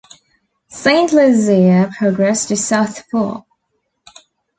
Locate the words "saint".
0.69-1.11